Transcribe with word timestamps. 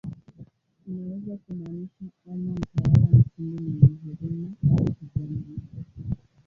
Inaweza 0.87 1.37
kumaanisha 1.37 2.05
ama 2.31 2.51
"mtawala 2.51 3.07
mshindi 3.19 3.63
mwenye 3.63 4.15
huruma" 4.19 4.51
au 4.71 4.85
"kijana, 4.93 5.37
mtoto". 5.37 6.07